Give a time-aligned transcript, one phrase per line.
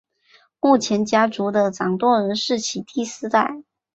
[0.59, 3.61] 目前家族的掌舵人是其第四代。